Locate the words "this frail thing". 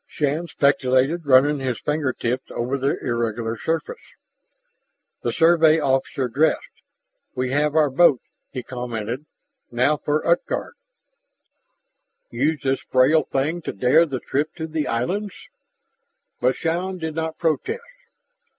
12.63-13.61